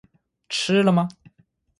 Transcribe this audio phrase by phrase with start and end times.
[0.49, 1.07] 吃了吗